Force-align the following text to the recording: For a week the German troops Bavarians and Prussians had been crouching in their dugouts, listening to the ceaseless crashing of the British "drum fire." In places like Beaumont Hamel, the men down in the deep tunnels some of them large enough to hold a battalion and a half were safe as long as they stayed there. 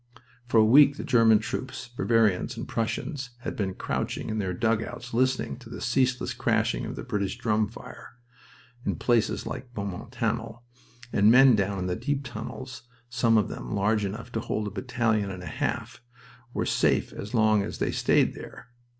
For 0.47 0.57
a 0.57 0.65
week 0.65 0.97
the 0.97 1.03
German 1.03 1.37
troops 1.37 1.87
Bavarians 1.95 2.57
and 2.57 2.67
Prussians 2.67 3.29
had 3.41 3.55
been 3.55 3.75
crouching 3.75 4.31
in 4.31 4.39
their 4.39 4.51
dugouts, 4.51 5.13
listening 5.13 5.57
to 5.59 5.69
the 5.69 5.79
ceaseless 5.79 6.33
crashing 6.33 6.87
of 6.87 6.95
the 6.95 7.03
British 7.03 7.37
"drum 7.37 7.67
fire." 7.67 8.15
In 8.83 8.95
places 8.95 9.45
like 9.45 9.75
Beaumont 9.75 10.15
Hamel, 10.15 10.63
the 11.11 11.21
men 11.21 11.55
down 11.55 11.77
in 11.77 11.85
the 11.85 11.95
deep 11.95 12.23
tunnels 12.25 12.81
some 13.11 13.37
of 13.37 13.47
them 13.47 13.75
large 13.75 14.03
enough 14.03 14.31
to 14.31 14.39
hold 14.39 14.65
a 14.67 14.71
battalion 14.71 15.29
and 15.29 15.43
a 15.43 15.45
half 15.45 16.01
were 16.51 16.65
safe 16.65 17.13
as 17.13 17.35
long 17.35 17.61
as 17.61 17.77
they 17.77 17.91
stayed 17.91 18.33
there. 18.33 18.69